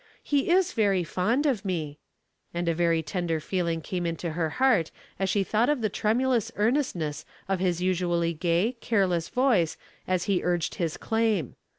He 0.23 0.49
is 0.49 0.73
very 0.73 1.03
fond 1.03 1.45
of 1.45 1.63
me." 1.63 1.99
And 2.55 2.67
a 2.67 2.73
very 2.73 3.03
tender 3.03 3.39
feeling 3.39 3.81
came 3.81 4.07
into 4.07 4.31
her 4.31 4.49
heart 4.57 4.89
as 5.19 5.29
she 5.29 5.43
thought 5.43 5.69
of 5.69 5.81
the 5.81 5.89
tremulous 5.89 6.51
earnestness 6.55 7.23
of 7.47 7.59
his 7.59 7.83
usually 7.83 8.33
gay, 8.33 8.77
careless 8.81 9.29
voice 9.29 9.77
as 10.07 10.23
he 10.23 10.43
urged 10.43 10.73
his 10.81 10.97
claim. 10.97 11.55